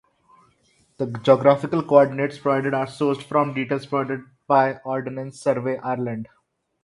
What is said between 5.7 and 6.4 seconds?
Ireland.